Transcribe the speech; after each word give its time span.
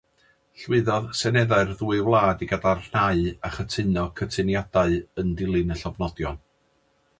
Llwyddodd 0.61 1.09
seneddau'r 1.19 1.73
ddwy 1.81 1.99
wlad 2.07 2.41
i 2.45 2.47
gadarnhau 2.53 3.23
a 3.49 3.53
chytuno'r 3.59 4.11
cytuniadau 4.23 4.99
yn 5.25 5.33
dilyn 5.43 5.77
y 5.77 5.81
llofnodion. 5.85 6.45